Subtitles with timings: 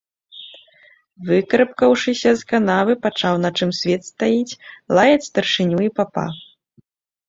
[1.27, 4.57] Выкарабкаўшыся з канавы, пачаў на чым свет стаіць
[4.99, 6.31] лаяць старшыню і папа.